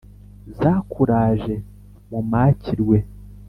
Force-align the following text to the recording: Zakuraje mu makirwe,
Zakuraje 0.57 1.53
mu 2.09 2.19
makirwe, 2.31 2.97